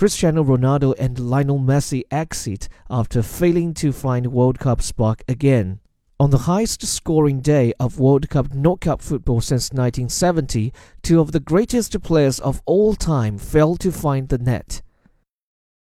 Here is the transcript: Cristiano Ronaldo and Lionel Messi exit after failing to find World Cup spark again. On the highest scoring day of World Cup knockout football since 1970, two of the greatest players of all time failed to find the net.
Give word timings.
Cristiano 0.00 0.42
Ronaldo 0.42 0.94
and 0.98 1.18
Lionel 1.18 1.58
Messi 1.58 2.04
exit 2.10 2.70
after 2.88 3.22
failing 3.22 3.74
to 3.74 3.92
find 3.92 4.32
World 4.32 4.58
Cup 4.58 4.80
spark 4.80 5.22
again. 5.28 5.78
On 6.18 6.30
the 6.30 6.48
highest 6.48 6.86
scoring 6.86 7.42
day 7.42 7.74
of 7.78 8.00
World 8.00 8.30
Cup 8.30 8.54
knockout 8.54 9.02
football 9.02 9.42
since 9.42 9.64
1970, 9.72 10.72
two 11.02 11.20
of 11.20 11.32
the 11.32 11.38
greatest 11.38 12.00
players 12.00 12.40
of 12.40 12.62
all 12.64 12.94
time 12.94 13.36
failed 13.36 13.80
to 13.80 13.92
find 13.92 14.30
the 14.30 14.38
net. 14.38 14.80